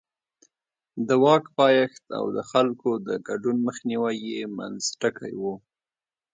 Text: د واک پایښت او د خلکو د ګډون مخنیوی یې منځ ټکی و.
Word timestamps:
د 1.07 1.09
واک 1.23 1.43
پایښت 1.57 2.05
او 2.17 2.25
د 2.35 2.37
خلکو 2.51 2.89
د 3.07 3.09
ګډون 3.27 3.57
مخنیوی 3.67 4.15
یې 4.31 4.41
منځ 4.57 4.79
ټکی 5.01 5.33
و. 5.41 5.43